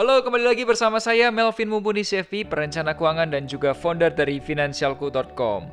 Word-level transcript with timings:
Halo, 0.00 0.24
kembali 0.24 0.48
lagi 0.48 0.64
bersama 0.64 0.96
saya 0.96 1.28
Melvin 1.28 1.68
Mumpuni 1.68 2.00
CFP, 2.00 2.48
perencana 2.48 2.96
keuangan 2.96 3.36
dan 3.36 3.44
juga 3.44 3.76
founder 3.76 4.08
dari 4.08 4.40
financialku.com. 4.40 5.68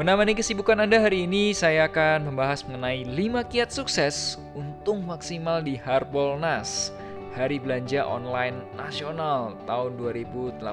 Menemani 0.00 0.32
kesibukan 0.32 0.80
Anda 0.80 0.96
hari 0.96 1.28
ini, 1.28 1.52
saya 1.52 1.84
akan 1.84 2.32
membahas 2.32 2.64
mengenai 2.64 3.04
5 3.04 3.44
kiat 3.52 3.68
sukses 3.68 4.40
untung 4.56 5.04
maksimal 5.04 5.60
di 5.60 5.76
Harbolnas, 5.76 6.96
Hari 7.36 7.60
Belanja 7.60 8.08
Online 8.08 8.56
Nasional 8.72 9.52
tahun 9.68 10.00
2018. 10.00 10.64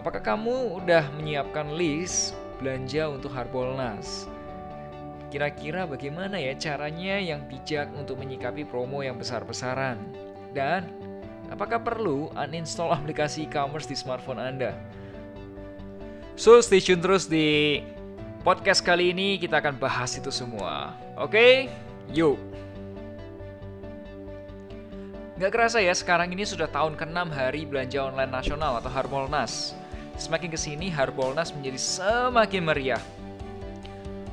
Apakah 0.00 0.24
kamu 0.24 0.80
udah 0.80 1.12
menyiapkan 1.12 1.76
list 1.76 2.32
belanja 2.56 3.12
untuk 3.12 3.36
Harbolnas? 3.36 4.24
Kira-kira 5.28 5.84
bagaimana 5.84 6.40
ya 6.40 6.56
caranya 6.56 7.20
yang 7.20 7.44
bijak 7.44 7.92
untuk 7.92 8.16
menyikapi 8.16 8.64
promo 8.64 9.04
yang 9.04 9.20
besar-besaran? 9.20 10.24
Dan 10.56 10.88
apakah 11.52 11.76
perlu 11.76 12.32
uninstall 12.32 12.88
aplikasi 12.88 13.44
e-commerce 13.44 13.84
di 13.84 13.92
smartphone 13.92 14.40
Anda? 14.40 14.72
So, 16.32 16.56
stay 16.64 16.80
tune 16.80 17.04
terus 17.04 17.28
di 17.28 17.80
podcast 18.40 18.80
kali 18.80 19.12
ini 19.12 19.36
kita 19.36 19.60
akan 19.60 19.76
bahas 19.76 20.16
itu 20.16 20.32
semua. 20.32 20.96
Oke? 21.20 21.36
Okay? 21.36 21.52
Yuk. 22.16 22.40
Gak 25.36 25.52
kerasa 25.52 25.84
ya, 25.84 25.92
sekarang 25.92 26.32
ini 26.32 26.48
sudah 26.48 26.64
tahun 26.72 26.96
ke-6 26.96 27.28
hari 27.36 27.68
belanja 27.68 28.08
online 28.08 28.32
nasional 28.32 28.80
atau 28.80 28.88
Harbolnas. 28.88 29.76
Semakin 30.16 30.48
ke 30.48 30.56
sini, 30.56 30.88
Harbolnas 30.88 31.52
menjadi 31.52 31.76
semakin 31.76 32.64
meriah. 32.64 33.02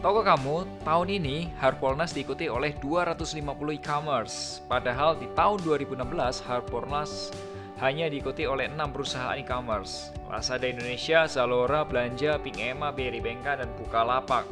Tahukah 0.03 0.35
kamu, 0.35 0.67
tahun 0.83 1.07
ini 1.15 1.47
Harbolnas 1.63 2.11
diikuti 2.11 2.51
oleh 2.51 2.75
250 2.75 3.39
e-commerce. 3.79 4.59
Padahal 4.67 5.15
di 5.15 5.31
tahun 5.31 5.63
2016 5.63 6.43
Harbolnas 6.43 7.31
hanya 7.79 8.11
diikuti 8.11 8.43
oleh 8.43 8.67
6 8.67 8.83
perusahaan 8.91 9.39
e-commerce. 9.39 10.11
Lazada 10.27 10.67
Indonesia, 10.67 11.23
Zalora, 11.23 11.87
Belanja, 11.87 12.35
Pink 12.35 12.59
Emma, 12.59 12.91
Berry 12.91 13.23
Bengka, 13.23 13.55
dan 13.55 13.71
Bukalapak. 13.79 14.43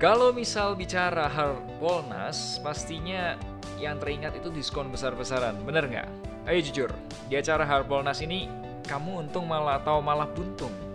Kalau 0.00 0.32
misal 0.32 0.72
bicara 0.80 1.28
Harbolnas, 1.28 2.56
pastinya 2.64 3.36
yang 3.76 4.00
teringat 4.00 4.32
itu 4.40 4.48
diskon 4.48 4.88
besar-besaran, 4.88 5.60
bener 5.60 5.92
nggak? 5.92 6.08
Ayo 6.48 6.64
jujur, 6.64 6.88
di 7.28 7.36
acara 7.36 7.68
Harbolnas 7.68 8.24
ini 8.24 8.48
kamu 8.88 9.28
untung 9.28 9.44
malah 9.44 9.76
atau 9.76 10.00
malah 10.00 10.24
buntung? 10.32 10.85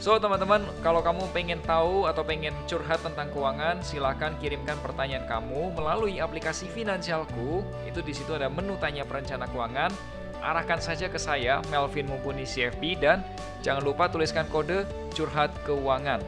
So 0.00 0.16
teman-teman, 0.16 0.64
kalau 0.80 1.04
kamu 1.04 1.28
pengen 1.28 1.60
tahu 1.60 2.08
atau 2.08 2.24
pengen 2.24 2.56
curhat 2.64 3.04
tentang 3.04 3.28
keuangan, 3.36 3.84
silahkan 3.84 4.32
kirimkan 4.40 4.80
pertanyaan 4.80 5.28
kamu 5.28 5.76
melalui 5.76 6.24
aplikasi 6.24 6.72
Finansialku. 6.72 7.60
Itu 7.84 8.00
di 8.00 8.16
situ 8.16 8.32
ada 8.32 8.48
menu 8.48 8.80
tanya 8.80 9.04
perencana 9.04 9.44
keuangan. 9.44 9.92
Arahkan 10.40 10.80
saja 10.80 11.04
ke 11.12 11.20
saya, 11.20 11.60
Melvin 11.68 12.08
Mumpuni 12.08 12.48
CFP, 12.48 12.96
dan 12.96 13.20
jangan 13.60 13.84
lupa 13.84 14.08
tuliskan 14.08 14.48
kode 14.48 14.88
curhat 15.12 15.52
keuangan. 15.68 16.24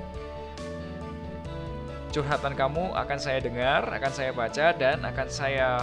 Curhatan 2.13 2.53
kamu 2.53 2.93
akan 2.93 3.17
saya 3.17 3.41
dengar, 3.41 3.89
akan 3.89 4.13
saya 4.13 4.37
baca, 4.37 4.77
dan 4.77 5.01
akan 5.01 5.29
saya 5.33 5.81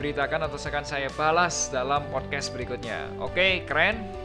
beritakan 0.00 0.48
atau 0.48 0.56
akan 0.56 0.84
saya 0.88 1.12
balas 1.12 1.68
dalam 1.68 2.08
podcast 2.08 2.56
berikutnya. 2.56 3.04
Oke, 3.20 3.68
keren? 3.68 4.17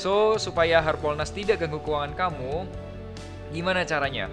So, 0.00 0.40
supaya 0.40 0.80
Harbolnas 0.80 1.28
tidak 1.28 1.60
ganggu 1.60 1.76
keuangan 1.84 2.16
kamu, 2.16 2.64
gimana 3.52 3.84
caranya? 3.84 4.32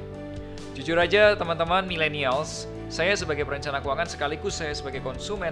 Jujur 0.71 0.95
aja 0.95 1.35
teman-teman 1.35 1.83
millennials, 1.83 2.71
saya 2.87 3.11
sebagai 3.19 3.43
perencana 3.43 3.83
keuangan 3.83 4.07
sekaligus 4.07 4.63
saya 4.63 4.71
sebagai 4.71 5.03
konsumen 5.03 5.51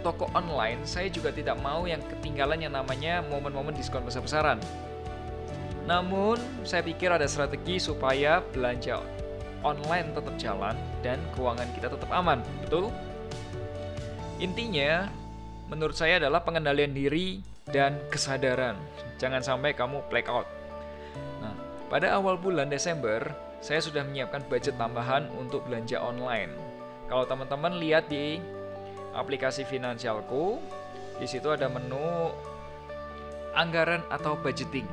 toko 0.00 0.32
online, 0.32 0.80
saya 0.88 1.12
juga 1.12 1.28
tidak 1.28 1.60
mau 1.60 1.84
yang 1.84 2.00
ketinggalan 2.08 2.56
yang 2.56 2.72
namanya 2.72 3.20
momen-momen 3.28 3.76
diskon 3.76 4.00
besar-besaran. 4.00 4.56
Namun, 5.84 6.40
saya 6.64 6.80
pikir 6.80 7.12
ada 7.12 7.28
strategi 7.28 7.76
supaya 7.76 8.40
belanja 8.56 8.96
online 9.60 10.08
tetap 10.16 10.40
jalan 10.40 10.76
dan 11.04 11.20
keuangan 11.36 11.68
kita 11.76 11.92
tetap 11.92 12.08
aman, 12.16 12.40
betul? 12.64 12.88
Intinya, 14.40 15.04
menurut 15.68 16.00
saya 16.00 16.16
adalah 16.16 16.40
pengendalian 16.40 16.96
diri 16.96 17.44
dan 17.68 18.00
kesadaran. 18.08 18.80
Jangan 19.18 19.42
sampai 19.42 19.74
kamu 19.74 20.06
blackout. 20.06 20.46
Nah, 21.42 21.54
pada 21.90 22.14
awal 22.14 22.38
bulan 22.38 22.70
Desember, 22.70 23.34
saya 23.58 23.82
sudah 23.82 24.06
menyiapkan 24.06 24.46
budget 24.46 24.78
tambahan 24.78 25.26
untuk 25.34 25.66
belanja 25.66 25.98
online. 25.98 26.54
Kalau 27.10 27.26
teman-teman 27.26 27.74
lihat 27.82 28.06
di 28.06 28.38
aplikasi 29.12 29.66
Finansialku, 29.66 30.62
di 31.18 31.26
situ 31.26 31.50
ada 31.50 31.66
menu 31.66 32.30
anggaran 33.58 34.06
atau 34.06 34.38
budgeting. 34.38 34.86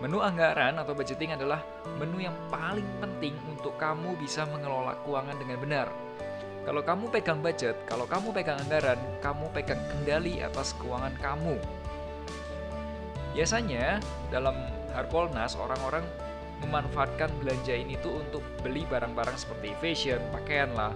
Menu 0.00 0.20
anggaran 0.20 0.80
atau 0.80 0.96
budgeting 0.96 1.36
adalah 1.36 1.60
menu 2.00 2.24
yang 2.24 2.36
paling 2.48 2.88
penting 3.00 3.36
untuk 3.48 3.76
kamu 3.76 4.16
bisa 4.20 4.48
mengelola 4.48 4.96
keuangan 5.04 5.36
dengan 5.36 5.58
benar. 5.60 5.88
Kalau 6.64 6.82
kamu 6.82 7.12
pegang 7.14 7.40
budget, 7.40 7.76
kalau 7.86 8.08
kamu 8.08 8.32
pegang 8.34 8.58
anggaran, 8.58 8.98
kamu 9.22 9.46
pegang 9.54 9.80
kendali 9.86 10.42
atas 10.42 10.74
keuangan 10.80 11.14
kamu. 11.20 11.56
Biasanya 13.36 14.00
dalam 14.32 14.56
Harbolnas 14.96 15.60
orang-orang 15.60 16.00
memanfaatkan 16.64 17.28
belanja 17.36 17.76
ini 17.76 18.00
tuh 18.00 18.24
untuk 18.24 18.40
beli 18.64 18.88
barang-barang 18.88 19.36
seperti 19.36 19.76
fashion, 19.76 20.24
pakaian 20.32 20.72
lah, 20.72 20.88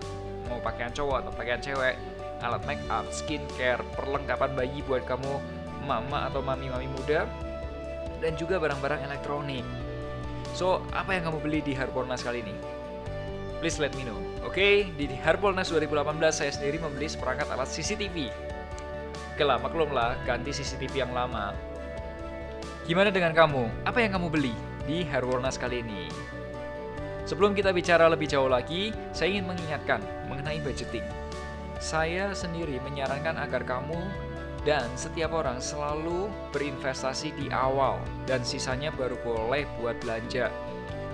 mau 0.49 0.57
pakaian 0.65 0.89
cowok 0.89 1.21
atau 1.21 1.33
pakaian 1.37 1.61
cewek, 1.61 2.01
alat 2.41 2.65
make 2.65 2.81
up, 2.89 3.05
skincare, 3.13 3.85
perlengkapan 3.93 4.57
bayi 4.57 4.81
buat 4.89 5.05
kamu 5.05 5.37
mama 5.85 6.33
atau 6.33 6.41
mami-mami 6.41 6.89
muda, 6.89 7.29
dan 8.25 8.33
juga 8.41 8.57
barang-barang 8.57 9.05
elektronik. 9.05 9.65
So, 10.57 10.81
apa 10.97 11.13
yang 11.13 11.29
kamu 11.29 11.39
beli 11.45 11.61
di 11.61 11.77
Harbolnas 11.77 12.25
kali 12.25 12.41
ini? 12.41 12.57
Please 13.61 13.77
let 13.77 13.93
me 13.93 14.09
know. 14.09 14.17
Oke, 14.41 14.57
okay? 14.57 14.75
di 14.97 15.13
Harbolnas 15.13 15.69
2018 15.69 16.17
saya 16.33 16.49
sendiri 16.49 16.81
membeli 16.81 17.05
seperangkat 17.05 17.53
alat 17.53 17.69
CCTV. 17.69 18.33
Oke 19.37 19.45
lah, 19.45 19.61
maklum 19.61 19.93
lah, 19.93 20.17
ganti 20.25 20.57
CCTV 20.57 21.05
yang 21.05 21.13
lama. 21.13 21.70
Gimana 22.91 23.15
dengan 23.15 23.31
kamu? 23.31 23.87
Apa 23.87 24.03
yang 24.03 24.19
kamu 24.19 24.35
beli 24.35 24.51
di 24.83 25.07
Harbolnas 25.07 25.55
kali 25.55 25.79
ini? 25.79 26.11
Sebelum 27.23 27.55
kita 27.55 27.71
bicara 27.71 28.11
lebih 28.11 28.27
jauh 28.27 28.51
lagi, 28.51 28.91
saya 29.15 29.31
ingin 29.31 29.47
mengingatkan 29.47 30.03
mengenai 30.27 30.59
budgeting. 30.59 31.07
Saya 31.79 32.35
sendiri 32.35 32.83
menyarankan 32.83 33.39
agar 33.47 33.63
kamu 33.63 33.95
dan 34.67 34.91
setiap 34.99 35.31
orang 35.39 35.63
selalu 35.63 36.35
berinvestasi 36.51 37.31
di 37.39 37.47
awal 37.55 38.03
dan 38.27 38.43
sisanya 38.43 38.91
baru 38.91 39.15
boleh 39.23 39.71
buat 39.79 39.95
belanja. 40.03 40.51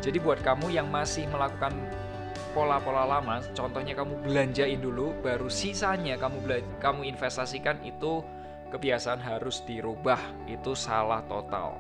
Jadi 0.01 0.17
buat 0.17 0.41
kamu 0.41 0.73
yang 0.73 0.89
masih 0.89 1.29
melakukan 1.29 1.77
pola-pola 2.57 3.05
lama, 3.05 3.45
contohnya 3.53 3.93
kamu 3.93 4.25
belanjain 4.25 4.81
dulu, 4.81 5.13
baru 5.21 5.53
sisanya 5.53 6.17
kamu 6.17 6.41
kamu 6.81 7.05
investasikan 7.05 7.77
itu 7.85 8.25
kebiasaan 8.71 9.23
harus 9.23 9.63
dirubah. 9.65 10.19
Itu 10.51 10.75
salah 10.75 11.23
total. 11.27 11.77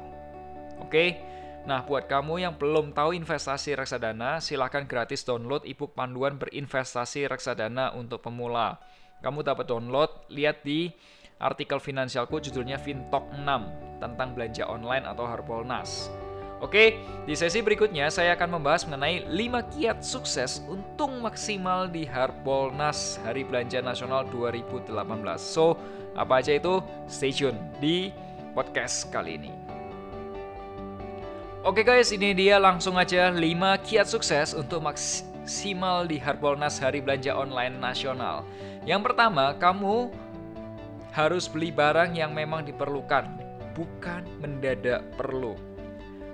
Oke. 0.82 1.20
Nah, 1.66 1.82
buat 1.82 2.06
kamu 2.06 2.46
yang 2.46 2.54
belum 2.54 2.94
tahu 2.94 3.10
investasi 3.18 3.74
reksadana, 3.74 4.38
silahkan 4.38 4.86
gratis 4.86 5.26
download 5.26 5.66
ebook 5.66 5.98
panduan 5.98 6.38
berinvestasi 6.38 7.26
reksadana 7.26 7.90
untuk 7.98 8.22
pemula. 8.22 8.78
Kamu 9.18 9.42
dapat 9.42 9.66
download, 9.66 10.30
lihat 10.30 10.62
di 10.62 10.94
artikel 11.42 11.82
finansialku 11.82 12.38
judulnya 12.38 12.78
Fintalk 12.78 13.26
6 13.34 13.98
tentang 13.98 14.28
belanja 14.38 14.62
online 14.70 15.10
atau 15.10 15.26
Harbolnas. 15.26 16.06
Oke, 16.64 16.96
di 17.28 17.36
sesi 17.36 17.60
berikutnya 17.60 18.08
saya 18.08 18.32
akan 18.32 18.56
membahas 18.56 18.88
mengenai 18.88 19.28
5 19.28 19.76
kiat 19.76 20.00
sukses 20.00 20.64
untung 20.64 21.20
maksimal 21.20 21.84
di 21.84 22.08
Harbolnas 22.08 23.20
Hari 23.28 23.44
Belanja 23.44 23.84
Nasional 23.84 24.24
2018. 24.32 24.88
So, 25.36 25.76
apa 26.16 26.40
aja 26.40 26.56
itu? 26.56 26.80
Stay 27.06 27.30
tune 27.30 27.60
di 27.76 28.10
podcast 28.56 29.12
kali 29.12 29.36
ini. 29.36 29.52
Oke 31.66 31.82
guys, 31.84 32.14
ini 32.14 32.32
dia 32.32 32.56
langsung 32.56 32.96
aja 32.96 33.28
5 33.28 33.42
kiat 33.84 34.06
sukses 34.06 34.54
untuk 34.54 34.86
maksimal 34.86 36.06
di 36.06 36.16
Harbolnas 36.16 36.78
Hari 36.78 37.02
Belanja 37.02 37.34
Online 37.36 37.74
Nasional. 37.74 38.46
Yang 38.86 39.12
pertama, 39.12 39.50
kamu 39.58 40.14
harus 41.10 41.50
beli 41.50 41.74
barang 41.74 42.14
yang 42.14 42.30
memang 42.30 42.62
diperlukan, 42.62 43.26
bukan 43.74 44.22
mendadak 44.38 45.02
perlu. 45.18 45.58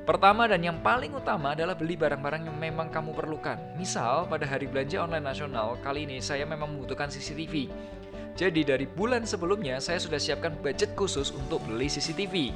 Pertama 0.02 0.50
dan 0.50 0.60
yang 0.66 0.82
paling 0.82 1.14
utama 1.14 1.54
adalah 1.54 1.78
beli 1.78 1.94
barang-barang 1.94 2.50
yang 2.50 2.58
memang 2.58 2.90
kamu 2.90 3.14
perlukan. 3.14 3.54
Misal, 3.78 4.26
pada 4.26 4.42
hari 4.44 4.66
belanja 4.66 4.98
online 4.98 5.22
nasional, 5.22 5.78
kali 5.78 6.04
ini 6.04 6.18
saya 6.18 6.42
memang 6.42 6.74
membutuhkan 6.74 7.06
CCTV. 7.06 7.70
Jadi 8.32 8.64
dari 8.64 8.88
bulan 8.88 9.28
sebelumnya 9.28 9.76
saya 9.78 10.00
sudah 10.00 10.16
siapkan 10.16 10.56
budget 10.60 10.96
khusus 10.96 11.30
untuk 11.36 11.60
beli 11.68 11.86
CCTV. 11.86 12.52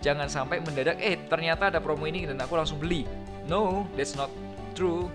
Jangan 0.00 0.32
sampai 0.32 0.64
mendadak, 0.64 0.96
eh 0.96 1.20
ternyata 1.28 1.68
ada 1.68 1.76
promo 1.76 2.08
ini 2.08 2.24
dan 2.24 2.40
aku 2.40 2.56
langsung 2.56 2.80
beli. 2.80 3.04
No, 3.44 3.84
that's 3.92 4.16
not 4.16 4.32
true. 4.72 5.12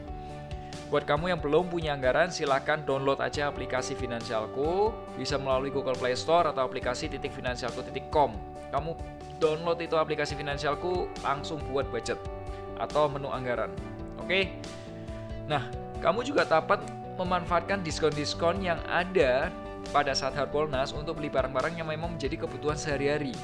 Buat 0.93 1.09
kamu 1.09 1.33
yang 1.33 1.41
belum 1.41 1.73
punya 1.73 1.97
anggaran, 1.97 2.29
silahkan 2.29 2.85
download 2.85 3.17
aja 3.17 3.49
aplikasi 3.49 3.97
Finansialku. 3.97 4.93
Bisa 5.17 5.41
melalui 5.41 5.73
Google 5.73 5.97
Play 5.97 6.13
Store 6.13 6.53
atau 6.53 6.61
aplikasi 6.61 7.09
titik 7.09 7.33
finansialku.com. 7.33 8.37
Kamu 8.69 8.93
download 9.41 9.81
itu 9.81 9.97
aplikasi 9.97 10.37
finansialku, 10.37 11.09
langsung 11.25 11.59
buat 11.71 11.89
budget 11.89 12.19
atau 12.79 13.07
menu 13.07 13.31
anggaran. 13.31 13.71
Oke. 14.19 14.51
Nah, 15.47 15.65
kamu 16.03 16.27
juga 16.27 16.43
dapat 16.43 16.83
memanfaatkan 17.15 17.81
diskon-diskon 17.81 18.59
yang 18.59 18.79
ada 18.91 19.49
pada 19.91 20.13
saat 20.13 20.37
Harbolnas 20.37 20.93
untuk 20.93 21.19
beli 21.19 21.29
barang-barang 21.29 21.77
yang 21.77 21.89
memang 21.89 22.17
menjadi 22.17 22.45
kebutuhan 22.45 22.77
sehari-hari. 22.77 23.35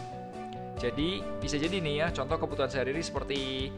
Jadi, 0.81 1.21
bisa 1.37 1.61
jadi 1.61 1.77
nih 1.77 1.95
ya, 2.01 2.07
contoh 2.09 2.41
kebutuhan 2.41 2.69
sehari-hari 2.69 3.05
seperti 3.05 3.69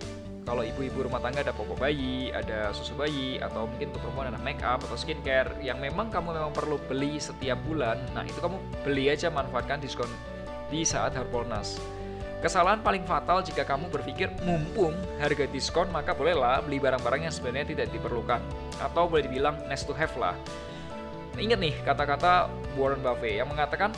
kalau 0.44 0.63
ibu-ibu 0.63 1.07
rumah 1.07 1.24
tangga 1.24 1.39
ada 1.39 1.56
popok 1.56 1.80
bayi, 1.80 2.31
ada 2.36 2.75
susu 2.75 2.95
bayi, 3.00 3.39
atau 3.39 3.68
mungkin 3.68 3.95
untuk 3.95 4.04
perempuan 4.04 4.27
ada 4.31 4.39
make 4.44 4.60
up 4.60 4.83
atau 4.83 5.00
skincare 5.00 5.56
yang 5.63 5.80
memang 5.80 6.12
kamu 6.12 6.36
memang 6.36 6.51
perlu 6.51 6.75
beli 6.88 7.15
setiap 7.19 7.60
bulan. 7.63 7.95
Nah, 8.12 8.27
itu 8.27 8.39
kamu 8.44 8.60
beli 8.83 9.07
aja 9.07 9.31
manfaatkan 9.31 9.80
diskon 9.80 10.12
di 10.68 10.83
saat 10.83 11.15
Harbolnas. 11.15 11.80
Kesalahan 12.44 12.83
paling 12.83 13.07
fatal 13.07 13.39
jika 13.39 13.63
kamu 13.63 13.88
berpikir 13.88 14.27
mumpung 14.44 14.92
harga 15.15 15.48
diskon 15.48 15.88
maka 15.95 16.12
bolehlah 16.12 16.60
beli 16.60 16.75
barang-barang 16.75 17.24
yang 17.24 17.31
sebenarnya 17.31 17.71
tidak 17.71 17.88
diperlukan 17.95 18.44
atau 18.83 19.07
boleh 19.07 19.31
dibilang 19.31 19.63
nice 19.71 19.88
to 19.88 19.95
have 19.95 20.12
lah. 20.19 20.36
Ingat 21.38 21.59
nih 21.59 21.75
kata-kata 21.81 22.50
Warren 22.77 23.01
Buffett 23.01 23.41
yang 23.41 23.50
mengatakan 23.50 23.94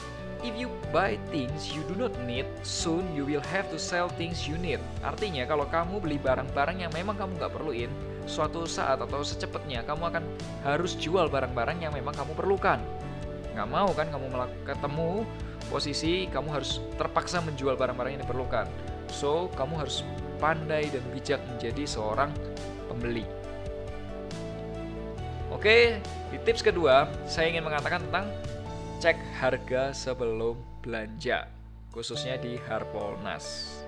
If 0.45 0.53
you 0.53 0.69
buy 0.93 1.17
things 1.33 1.73
you 1.73 1.81
do 1.89 1.97
not 1.97 2.13
need, 2.21 2.45
soon 2.61 3.09
you 3.17 3.25
will 3.25 3.41
have 3.49 3.65
to 3.73 3.81
sell 3.81 4.13
things 4.13 4.45
you 4.45 4.61
need. 4.61 4.77
Artinya 5.01 5.41
kalau 5.49 5.65
kamu 5.65 5.97
beli 5.97 6.21
barang-barang 6.21 6.85
yang 6.85 6.93
memang 6.93 7.17
kamu 7.17 7.41
nggak 7.41 7.49
perluin, 7.49 7.89
suatu 8.29 8.69
saat 8.69 9.01
atau 9.01 9.25
secepatnya 9.25 9.81
kamu 9.89 10.13
akan 10.13 10.23
harus 10.61 10.93
jual 11.01 11.33
barang-barang 11.33 11.81
yang 11.81 11.97
memang 11.97 12.13
kamu 12.13 12.37
perlukan. 12.37 12.77
Nggak 13.57 13.69
mau 13.73 13.89
kan 13.97 14.05
kamu 14.13 14.25
ketemu 14.69 15.25
posisi 15.73 16.29
kamu 16.29 16.61
harus 16.61 16.77
terpaksa 16.93 17.41
menjual 17.41 17.73
barang-barang 17.73 18.13
yang 18.13 18.21
diperlukan. 18.21 18.69
So, 19.09 19.49
kamu 19.57 19.81
harus 19.81 20.05
pandai 20.37 20.93
dan 20.93 21.01
bijak 21.09 21.41
menjadi 21.49 21.89
seorang 21.89 22.29
pembeli. 22.85 23.25
Oke, 25.55 26.03
di 26.35 26.37
tips 26.43 26.59
kedua, 26.59 27.07
saya 27.31 27.47
ingin 27.47 27.63
mengatakan 27.63 28.03
tentang 28.03 28.27
cek 28.99 29.15
harga 29.39 29.95
sebelum 29.95 30.59
belanja, 30.83 31.47
khususnya 31.95 32.35
di 32.35 32.59
Harbolnas. 32.67 33.79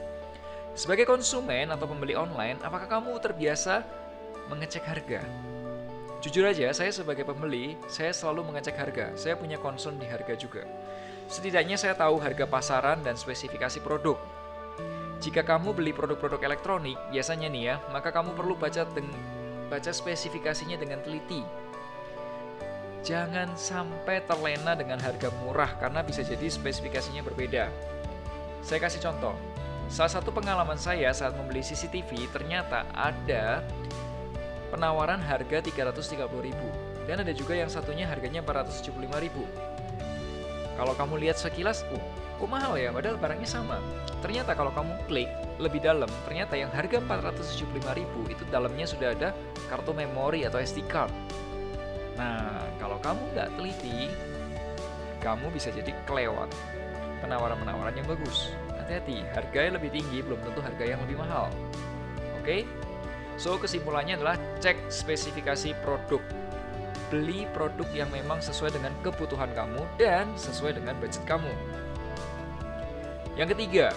Sebagai 0.79 1.03
konsumen 1.03 1.67
atau 1.67 1.83
pembeli 1.83 2.15
online, 2.15 2.55
apakah 2.63 2.87
kamu 2.87 3.19
terbiasa 3.19 3.83
mengecek 4.47 4.87
harga? 4.87 5.19
Jujur 6.23 6.47
aja, 6.47 6.71
saya 6.71 6.87
sebagai 6.87 7.27
pembeli, 7.27 7.75
saya 7.91 8.15
selalu 8.15 8.47
mengecek 8.47 8.79
harga. 8.79 9.11
Saya 9.19 9.35
punya 9.35 9.59
concern 9.59 9.99
di 9.99 10.07
harga 10.07 10.39
juga. 10.39 10.63
Setidaknya 11.27 11.75
saya 11.75 11.99
tahu 11.99 12.15
harga 12.23 12.47
pasaran 12.47 13.03
dan 13.03 13.19
spesifikasi 13.19 13.83
produk. 13.83 14.15
Jika 15.19 15.43
kamu 15.43 15.75
beli 15.75 15.91
produk-produk 15.91 16.39
elektronik, 16.47 16.95
biasanya 17.11 17.51
nih 17.51 17.63
ya, 17.69 17.75
maka 17.91 18.15
kamu 18.15 18.39
perlu 18.39 18.55
baca 18.55 18.87
baca 19.67 19.91
spesifikasinya 19.91 20.79
dengan 20.79 21.03
teliti. 21.03 21.43
Jangan 23.05 23.55
sampai 23.55 24.19
terlena 24.27 24.75
dengan 24.75 24.99
harga 24.99 25.31
murah 25.39 25.79
karena 25.79 26.03
bisa 26.03 26.25
jadi 26.25 26.49
spesifikasinya 26.51 27.23
berbeda. 27.23 27.71
Saya 28.65 28.79
kasih 28.83 28.99
contoh. 28.99 29.35
Salah 29.87 30.11
satu 30.11 30.35
pengalaman 30.35 30.75
saya 30.75 31.07
saat 31.15 31.31
membeli 31.39 31.63
CCTV 31.63 32.27
ternyata 32.35 32.83
ada 32.91 33.63
penawaran 34.67 35.23
harga 35.23 35.63
330.000 35.63 37.07
dan 37.07 37.23
ada 37.23 37.31
juga 37.31 37.55
yang 37.55 37.71
satunya 37.71 38.03
harganya 38.03 38.43
475.000. 38.43 39.31
Kalau 40.75 40.93
kamu 40.93 41.23
lihat 41.23 41.39
sekilas, 41.39 41.87
uh, 41.95 42.03
kok 42.37 42.49
mahal 42.49 42.77
ya, 42.77 42.93
padahal 42.93 43.17
barangnya 43.17 43.49
sama. 43.49 43.81
Ternyata 44.21 44.53
kalau 44.53 44.69
kamu 44.73 44.93
klik 45.09 45.29
lebih 45.57 45.81
dalam, 45.81 46.09
ternyata 46.25 46.53
yang 46.53 46.69
harga 46.69 47.01
475.000 47.01 48.33
itu 48.33 48.43
dalamnya 48.53 48.85
sudah 48.85 49.13
ada 49.13 49.29
kartu 49.69 49.93
memori 49.93 50.45
atau 50.45 50.61
SD 50.61 50.85
card. 50.85 51.09
Nah, 52.17 52.65
kalau 52.81 52.97
kamu 53.01 53.21
nggak 53.33 53.49
teliti, 53.57 54.09
kamu 55.21 55.49
bisa 55.53 55.69
jadi 55.73 55.93
kelewat 56.05 56.49
penawaran-penawaran 57.25 57.93
yang 57.97 58.07
bagus. 58.09 58.53
Hati-hati, 58.77 59.25
harga 59.33 59.59
yang 59.67 59.75
lebih 59.77 59.91
tinggi 59.93 60.21
belum 60.21 60.39
tentu 60.45 60.61
harga 60.61 60.85
yang 60.85 61.01
lebih 61.05 61.17
mahal. 61.19 61.49
Oke? 62.41 62.45
Okay? 62.45 62.61
So, 63.37 63.57
kesimpulannya 63.61 64.17
adalah 64.17 64.37
cek 64.61 64.89
spesifikasi 64.89 65.77
produk 65.85 66.21
beli 67.07 67.47
produk 67.55 67.87
yang 67.95 68.09
memang 68.11 68.43
sesuai 68.43 68.75
dengan 68.75 68.91
kebutuhan 68.99 69.47
kamu 69.55 69.81
dan 69.95 70.27
sesuai 70.35 70.75
dengan 70.79 70.95
budget 70.99 71.23
kamu. 71.23 71.51
Yang 73.37 73.53
ketiga, 73.53 73.93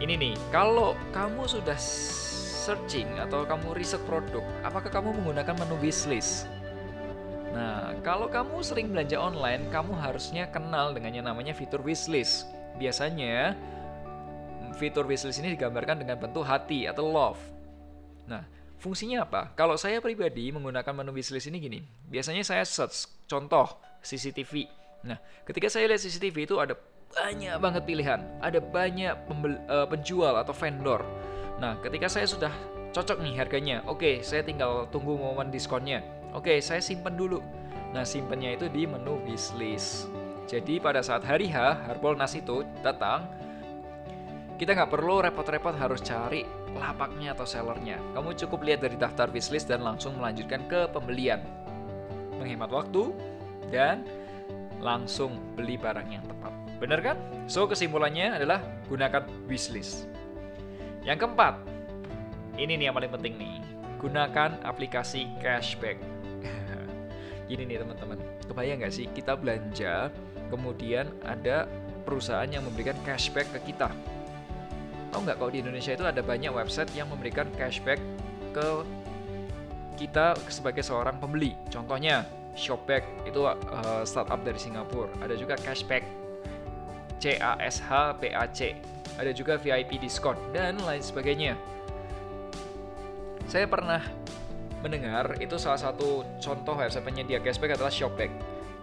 ini 0.00 0.16
nih, 0.16 0.34
kalau 0.48 0.96
kamu 1.12 1.44
sudah 1.44 1.76
searching 1.76 3.04
atau 3.20 3.44
kamu 3.44 3.76
riset 3.76 4.00
produk, 4.08 4.40
apakah 4.64 4.88
kamu 4.88 5.12
menggunakan 5.20 5.52
menu 5.52 5.76
wishlist? 5.84 6.48
Nah, 7.52 7.92
kalau 8.00 8.32
kamu 8.32 8.64
sering 8.64 8.88
belanja 8.88 9.20
online, 9.20 9.68
kamu 9.68 9.92
harusnya 9.92 10.48
kenal 10.48 10.96
dengan 10.96 11.12
yang 11.12 11.26
namanya 11.28 11.52
fitur 11.52 11.84
wishlist. 11.84 12.48
Biasanya, 12.80 13.52
fitur 14.80 15.04
wishlist 15.04 15.44
ini 15.44 15.52
digambarkan 15.52 16.00
dengan 16.00 16.16
bentuk 16.16 16.48
hati 16.48 16.88
atau 16.88 17.04
love. 17.12 17.40
Nah, 18.24 18.44
Fungsinya 18.78 19.26
apa? 19.26 19.50
Kalau 19.58 19.74
saya 19.74 19.98
pribadi 19.98 20.54
menggunakan 20.54 20.94
menu 20.94 21.10
wishlist 21.10 21.50
ini 21.50 21.58
gini, 21.58 21.80
biasanya 22.06 22.46
saya 22.46 22.62
search 22.62 23.10
contoh 23.26 23.74
CCTV. 24.06 24.70
Nah, 25.02 25.18
ketika 25.42 25.66
saya 25.66 25.90
lihat 25.90 25.98
CCTV 25.98 26.46
itu 26.46 26.62
ada 26.62 26.78
banyak 27.12 27.56
banget 27.58 27.82
pilihan, 27.88 28.20
ada 28.38 28.60
banyak 28.60 29.14
pembel, 29.26 29.56
uh, 29.68 29.88
penjual 29.88 30.34
atau 30.36 30.52
vendor. 30.52 31.00
Nah, 31.58 31.80
ketika 31.80 32.06
saya 32.06 32.26
sudah 32.28 32.52
cocok 32.92 33.18
nih 33.24 33.34
harganya, 33.40 33.76
oke, 33.88 34.00
okay, 34.00 34.14
saya 34.20 34.44
tinggal 34.44 34.86
tunggu 34.92 35.16
momen 35.16 35.48
diskonnya. 35.50 36.04
Oke, 36.36 36.54
okay, 36.54 36.58
saya 36.60 36.78
simpan 36.84 37.16
dulu. 37.16 37.40
Nah, 37.96 38.04
simpannya 38.04 38.60
itu 38.60 38.68
di 38.68 38.84
menu 38.84 39.18
wishlist. 39.24 40.12
Jadi 40.48 40.80
pada 40.80 41.04
saat 41.04 41.24
hari 41.24 41.48
H, 41.52 41.88
Harbolnas 41.88 42.32
itu 42.36 42.64
datang, 42.80 43.28
kita 44.56 44.74
nggak 44.74 44.90
perlu 44.90 45.20
repot-repot 45.20 45.76
harus 45.76 46.00
cari 46.00 46.42
lapaknya 46.76 47.32
atau 47.36 47.44
sellernya. 47.44 48.00
Kamu 48.16 48.32
cukup 48.36 48.64
lihat 48.64 48.80
dari 48.84 48.96
daftar 48.96 49.28
wishlist 49.28 49.68
dan 49.68 49.84
langsung 49.84 50.16
melanjutkan 50.16 50.64
ke 50.68 50.88
pembelian. 50.90 51.40
Menghemat 52.40 52.70
waktu 52.70 53.12
dan 53.68 54.06
langsung 54.78 55.36
beli 55.58 55.76
barang 55.76 56.08
yang 56.08 56.24
tepat. 56.24 56.37
Bener 56.78 56.98
kan? 57.02 57.16
So 57.50 57.66
kesimpulannya 57.66 58.38
adalah 58.38 58.62
gunakan 58.86 59.26
wishlist. 59.50 60.06
Yang 61.02 61.26
keempat, 61.26 61.58
ini 62.58 62.78
nih 62.78 62.90
yang 62.90 62.96
paling 62.96 63.12
penting 63.12 63.34
nih. 63.38 63.58
Gunakan 63.98 64.62
aplikasi 64.62 65.26
cashback. 65.42 65.98
Gini 67.50 67.66
nih 67.66 67.82
teman-teman, 67.82 68.18
kebayang 68.46 68.78
nggak 68.82 68.94
sih 68.94 69.10
kita 69.10 69.34
belanja, 69.34 70.14
kemudian 70.54 71.10
ada 71.26 71.66
perusahaan 72.06 72.46
yang 72.46 72.62
memberikan 72.62 72.94
cashback 73.02 73.50
ke 73.58 73.74
kita 73.74 73.90
Tahu 75.08 75.24
nggak 75.24 75.36
kalau 75.40 75.50
di 75.52 75.64
Indonesia 75.64 75.92
itu 75.96 76.04
ada 76.04 76.20
banyak 76.20 76.52
website 76.52 76.92
yang 76.92 77.08
memberikan 77.08 77.48
cashback 77.56 77.96
ke 78.52 78.66
kita 79.96 80.36
sebagai 80.52 80.84
seorang 80.84 81.16
pembeli. 81.16 81.56
Contohnya 81.72 82.28
Shopback 82.58 83.06
itu 83.24 83.46
uh, 83.46 84.02
startup 84.04 84.42
dari 84.44 84.60
Singapura. 84.60 85.08
Ada 85.24 85.34
juga 85.38 85.54
cashback 85.56 86.04
C 87.18 87.38
A 87.38 87.58
S 87.58 87.82
H 87.82 88.18
P 88.18 88.30
A 88.34 88.46
C. 88.50 88.78
Ada 89.18 89.34
juga 89.34 89.58
VIP 89.58 89.98
diskon 89.98 90.38
dan 90.54 90.78
lain 90.82 91.02
sebagainya. 91.02 91.58
Saya 93.50 93.66
pernah 93.66 93.98
mendengar 94.78 95.34
itu 95.42 95.58
salah 95.58 95.80
satu 95.80 96.22
contoh 96.38 96.78
website 96.78 97.02
penyedia 97.02 97.42
cashback 97.42 97.74
adalah 97.74 97.90
Shopback. 97.90 98.30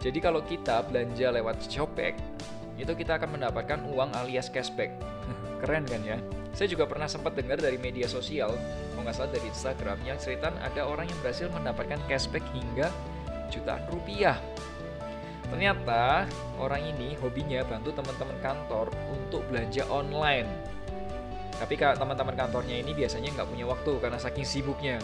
Jadi 0.04 0.20
kalau 0.20 0.44
kita 0.44 0.84
belanja 0.84 1.32
lewat 1.32 1.64
Shopback, 1.72 2.20
itu 2.76 2.92
kita 2.92 3.16
akan 3.16 3.40
mendapatkan 3.40 3.80
uang 3.88 4.12
alias 4.20 4.52
cashback. 4.52 4.92
Keren 5.64 5.88
kan 5.88 6.02
ya? 6.04 6.20
Saya 6.52 6.72
juga 6.72 6.88
pernah 6.88 7.08
sempat 7.08 7.36
dengar 7.36 7.60
dari 7.60 7.80
media 7.80 8.08
sosial, 8.08 8.52
kalau 8.92 9.04
nggak 9.04 9.16
salah 9.16 9.32
dari 9.32 9.48
Instagram, 9.48 9.98
yang 10.08 10.20
cerita 10.20 10.52
ada 10.64 10.88
orang 10.88 11.08
yang 11.08 11.20
berhasil 11.20 11.48
mendapatkan 11.52 12.00
cashback 12.08 12.44
hingga 12.52 12.92
jutaan 13.52 13.84
rupiah. 13.92 14.40
Ternyata 15.50 16.26
orang 16.58 16.82
ini 16.82 17.14
hobinya 17.22 17.62
bantu 17.66 17.94
teman-teman 17.94 18.38
kantor 18.42 18.90
untuk 19.12 19.46
belanja 19.48 19.86
online. 19.88 20.50
Tapi 21.56 21.80
teman-teman 21.80 22.36
kantornya 22.36 22.76
ini 22.84 22.92
biasanya 22.92 23.32
nggak 23.32 23.48
punya 23.48 23.66
waktu 23.70 23.92
karena 24.04 24.20
saking 24.20 24.44
sibuknya. 24.44 24.98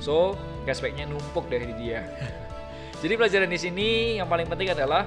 So, 0.00 0.38
cashbacknya 0.64 1.04
numpuk 1.04 1.50
dari 1.52 1.68
dia. 1.76 2.08
Jadi 3.04 3.16
pelajaran 3.16 3.50
di 3.52 3.60
sini 3.60 3.88
yang 4.16 4.28
paling 4.28 4.48
penting 4.48 4.72
adalah 4.72 5.04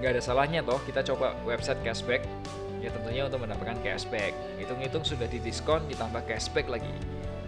nggak 0.00 0.16
ada 0.16 0.22
salahnya 0.24 0.64
toh 0.64 0.80
kita 0.88 1.04
coba 1.12 1.36
website 1.44 1.76
cashback 1.84 2.24
ya 2.80 2.88
tentunya 2.88 3.28
untuk 3.28 3.44
mendapatkan 3.44 3.76
cashback 3.84 4.32
hitung-hitung 4.56 5.04
sudah 5.04 5.28
didiskon 5.28 5.84
ditambah 5.92 6.24
cashback 6.24 6.72
lagi 6.72 6.88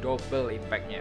double 0.04 0.52
impactnya 0.52 1.00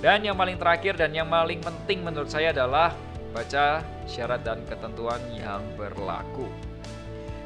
dan 0.00 0.24
yang 0.24 0.40
paling 0.40 0.56
terakhir 0.56 0.96
dan 0.96 1.12
yang 1.12 1.28
paling 1.28 1.60
penting 1.60 2.00
menurut 2.00 2.32
saya 2.32 2.56
adalah 2.56 2.96
baca 3.30 3.84
syarat 4.08 4.40
dan 4.42 4.62
ketentuan 4.66 5.20
yang 5.34 5.60
berlaku 5.74 6.48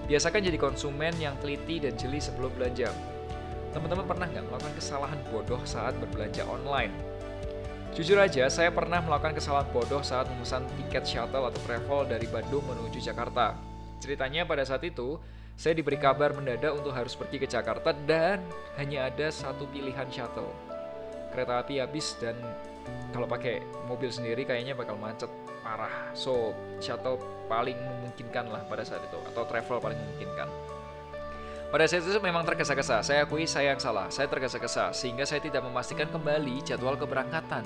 biasakan 0.06 0.44
jadi 0.44 0.58
konsumen 0.58 1.14
yang 1.18 1.34
teliti 1.38 1.82
dan 1.82 1.94
jeli 1.98 2.18
sebelum 2.18 2.50
belanja 2.54 2.90
teman-teman 3.72 4.04
pernah 4.04 4.26
nggak 4.28 4.44
melakukan 4.48 4.74
kesalahan 4.76 5.20
bodoh 5.32 5.60
saat 5.64 5.96
berbelanja 5.98 6.44
online 6.46 6.92
Jujur 7.92 8.16
aja, 8.16 8.48
saya 8.48 8.72
pernah 8.72 9.04
melakukan 9.04 9.36
kesalahan 9.36 9.68
bodoh 9.68 10.00
saat 10.00 10.24
memesan 10.24 10.64
tiket 10.80 11.04
shuttle 11.04 11.44
atau 11.44 11.60
travel 11.68 12.08
dari 12.08 12.24
Bandung 12.24 12.64
menuju 12.64 12.96
Jakarta. 12.96 13.52
Ceritanya 14.00 14.48
pada 14.48 14.64
saat 14.64 14.80
itu, 14.88 15.20
saya 15.60 15.76
diberi 15.76 16.00
kabar 16.00 16.32
mendadak 16.32 16.72
untuk 16.72 16.96
harus 16.96 17.12
pergi 17.12 17.36
ke 17.36 17.44
Jakarta 17.44 17.92
dan 18.08 18.40
hanya 18.80 19.12
ada 19.12 19.28
satu 19.28 19.68
pilihan 19.68 20.08
shuttle. 20.08 20.48
Kereta 21.36 21.60
api 21.60 21.84
habis 21.84 22.16
dan 22.16 22.32
kalau 23.12 23.28
pakai 23.28 23.60
mobil 23.84 24.08
sendiri 24.08 24.48
kayaknya 24.48 24.72
bakal 24.72 24.96
macet 24.96 25.28
parah. 25.72 26.12
So, 26.12 26.52
shuttle 26.84 27.16
paling 27.48 27.80
memungkinkan 27.80 28.52
lah 28.52 28.60
pada 28.68 28.84
saat 28.84 29.00
itu 29.08 29.16
atau 29.32 29.48
travel 29.48 29.80
paling 29.80 29.96
memungkinkan. 29.96 30.48
Pada 31.72 31.88
saat 31.88 32.04
itu 32.04 32.20
memang 32.20 32.44
tergesa-gesa, 32.44 33.00
saya 33.00 33.24
akui 33.24 33.48
saya 33.48 33.72
yang 33.72 33.80
salah, 33.80 34.12
saya 34.12 34.28
tergesa-gesa, 34.28 34.92
sehingga 34.92 35.24
saya 35.24 35.40
tidak 35.40 35.64
memastikan 35.64 36.04
kembali 36.12 36.60
jadwal 36.60 37.00
keberangkatan. 37.00 37.64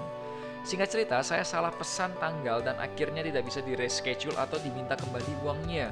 Singkat 0.62 0.88
cerita, 0.94 1.18
saya 1.26 1.42
salah 1.42 1.74
pesan 1.74 2.14
tanggal 2.22 2.62
dan 2.62 2.78
akhirnya 2.78 3.26
tidak 3.26 3.42
bisa 3.50 3.58
di 3.66 3.74
reschedule 3.74 4.38
atau 4.38 4.62
diminta 4.62 4.94
kembali 4.94 5.42
uangnya. 5.42 5.90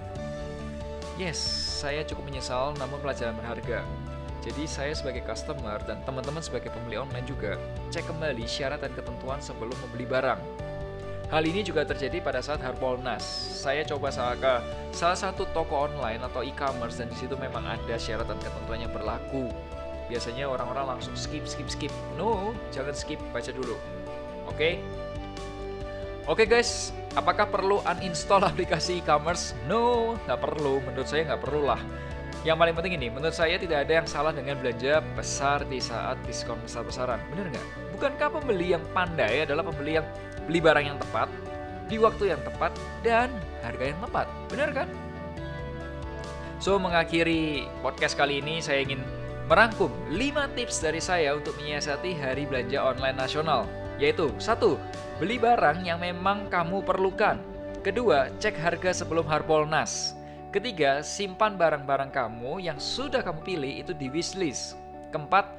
Yes, 1.18 1.42
saya 1.82 2.06
cukup 2.06 2.30
menyesal 2.30 2.78
namun 2.78 3.02
pelajaran 3.02 3.34
berharga. 3.34 3.82
Jadi 4.46 4.62
saya 4.70 4.94
sebagai 4.94 5.26
customer 5.26 5.82
dan 5.82 5.98
teman-teman 6.06 6.42
sebagai 6.42 6.70
pembeli 6.70 7.02
online 7.02 7.26
juga, 7.26 7.58
cek 7.90 8.06
kembali 8.06 8.46
syarat 8.46 8.78
dan 8.78 8.94
ketentuan 8.94 9.42
sebelum 9.42 9.74
membeli 9.90 10.06
barang. 10.06 10.63
Hal 11.32 11.42
ini 11.48 11.64
juga 11.64 11.88
terjadi 11.88 12.20
pada 12.20 12.44
saat 12.44 12.60
Harbolnas. 12.60 13.24
Saya 13.64 13.80
coba 13.88 14.12
salah 14.12 14.36
ke 14.36 14.54
salah 14.92 15.16
satu 15.16 15.48
toko 15.56 15.88
online 15.88 16.20
atau 16.20 16.44
e-commerce 16.44 17.00
dan 17.00 17.08
di 17.08 17.16
situ 17.16 17.32
memang 17.40 17.64
ada 17.64 17.96
syarat 17.96 18.28
dan 18.28 18.36
ketentuan 18.44 18.84
yang 18.84 18.92
berlaku. 18.92 19.48
Biasanya 20.12 20.44
orang-orang 20.52 20.96
langsung 20.96 21.16
skip, 21.16 21.48
skip, 21.48 21.64
skip. 21.72 21.92
No, 22.20 22.52
jangan 22.68 22.92
skip, 22.92 23.16
baca 23.32 23.48
dulu. 23.48 23.80
Oke? 24.44 24.52
Okay? 24.52 24.72
Oke 26.24 26.44
okay 26.44 26.56
guys, 26.60 26.92
apakah 27.16 27.48
perlu 27.48 27.80
uninstall 27.84 28.44
aplikasi 28.52 29.00
e-commerce? 29.00 29.56
No, 29.64 30.16
nggak 30.28 30.40
perlu. 30.44 30.84
Menurut 30.84 31.08
saya 31.08 31.24
nggak 31.24 31.40
perlu 31.40 31.68
lah. 31.68 31.80
Yang 32.44 32.56
paling 32.60 32.74
penting 32.76 32.94
ini, 33.00 33.08
menurut 33.08 33.32
saya 33.32 33.56
tidak 33.56 33.88
ada 33.88 34.04
yang 34.04 34.08
salah 34.08 34.28
dengan 34.28 34.60
belanja 34.60 35.00
besar 35.16 35.64
di 35.64 35.80
saat 35.80 36.20
diskon 36.28 36.60
besar-besaran. 36.60 37.16
Bener 37.32 37.48
nggak? 37.48 37.66
Bukankah 37.96 38.28
pembeli 38.36 38.76
yang 38.76 38.84
pandai 38.92 39.48
adalah 39.48 39.64
pembeli 39.64 39.96
yang 39.96 40.04
beli 40.48 40.60
barang 40.60 40.84
yang 40.84 40.98
tepat, 41.00 41.28
di 41.88 41.96
waktu 42.00 42.32
yang 42.32 42.40
tepat, 42.44 42.72
dan 43.04 43.28
harga 43.64 43.84
yang 43.84 44.00
tepat. 44.00 44.26
Benar 44.48 44.70
kan? 44.72 44.88
So, 46.62 46.80
mengakhiri 46.80 47.68
podcast 47.84 48.16
kali 48.16 48.40
ini 48.40 48.64
saya 48.64 48.80
ingin 48.80 49.04
merangkum 49.52 49.92
5 50.08 50.56
tips 50.56 50.80
dari 50.80 51.00
saya 51.02 51.36
untuk 51.36 51.52
menyiasati 51.60 52.16
hari 52.16 52.48
belanja 52.48 52.80
online 52.80 53.18
nasional. 53.20 53.68
Yaitu, 54.00 54.32
satu, 54.40 54.80
beli 55.20 55.36
barang 55.36 55.84
yang 55.84 56.00
memang 56.00 56.48
kamu 56.48 56.80
perlukan. 56.82 57.36
Kedua, 57.84 58.32
cek 58.40 58.56
harga 58.56 59.04
sebelum 59.04 59.28
Harbolnas. 59.28 60.16
Ketiga, 60.54 61.04
simpan 61.04 61.60
barang-barang 61.60 62.14
kamu 62.14 62.64
yang 62.64 62.80
sudah 62.80 63.20
kamu 63.20 63.44
pilih 63.44 63.72
itu 63.84 63.92
di 63.92 64.08
wishlist. 64.08 64.78
Keempat, 65.12 65.50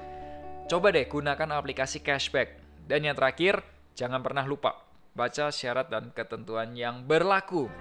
coba 0.66 0.90
deh 0.90 1.06
gunakan 1.06 1.54
aplikasi 1.54 2.02
cashback. 2.02 2.58
Dan 2.90 3.06
yang 3.06 3.14
terakhir, 3.14 3.62
Jangan 3.96 4.20
pernah 4.20 4.44
lupa 4.44 4.76
baca 5.16 5.48
syarat 5.48 5.88
dan 5.88 6.12
ketentuan 6.12 6.76
yang 6.76 7.08
berlaku. 7.08 7.72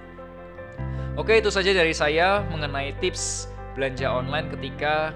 Oke, 1.18 1.42
itu 1.42 1.50
saja 1.50 1.74
dari 1.74 1.90
saya 1.90 2.46
mengenai 2.46 2.94
tips 3.02 3.50
belanja 3.74 4.06
online 4.14 4.46
ketika 4.54 5.10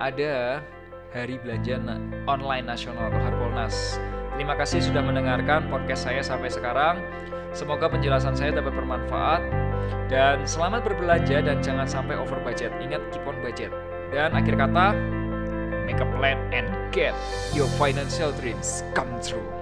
ada 0.00 0.64
Hari 1.12 1.36
Belanja 1.44 1.76
Online 2.24 2.64
Nasional 2.64 3.12
atau 3.12 3.20
Harbolnas. 3.20 4.00
Terima 4.40 4.56
kasih 4.56 4.80
sudah 4.80 5.04
mendengarkan 5.04 5.68
podcast 5.68 6.08
saya 6.08 6.24
sampai 6.24 6.48
sekarang. 6.48 6.96
Semoga 7.52 7.92
penjelasan 7.92 8.32
saya 8.32 8.56
dapat 8.56 8.72
bermanfaat 8.72 9.44
dan 10.08 10.44
selamat 10.48 10.84
berbelanja 10.84 11.44
dan 11.44 11.60
jangan 11.60 11.84
sampai 11.84 12.16
over 12.16 12.40
budget. 12.40 12.72
Ingat 12.80 13.04
keep 13.12 13.24
on 13.28 13.36
budget. 13.44 13.72
Dan 14.08 14.32
akhir 14.32 14.56
kata, 14.56 14.96
make 15.84 16.00
a 16.00 16.08
plan 16.16 16.40
and 16.56 16.68
get 16.88 17.12
your 17.52 17.68
financial 17.76 18.32
dreams 18.40 18.80
come 18.96 19.12
true. 19.20 19.57